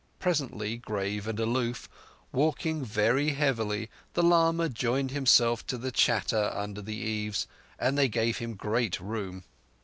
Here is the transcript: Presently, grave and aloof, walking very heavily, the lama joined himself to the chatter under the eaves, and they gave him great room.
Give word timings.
Presently, 0.17 0.77
grave 0.77 1.27
and 1.27 1.39
aloof, 1.39 1.87
walking 2.31 2.83
very 2.83 3.33
heavily, 3.35 3.87
the 4.15 4.23
lama 4.23 4.67
joined 4.67 5.11
himself 5.11 5.63
to 5.67 5.77
the 5.77 5.91
chatter 5.91 6.51
under 6.55 6.81
the 6.81 6.97
eaves, 6.97 7.45
and 7.77 7.95
they 7.95 8.07
gave 8.09 8.39
him 8.39 8.55
great 8.55 8.99
room. 8.99 9.43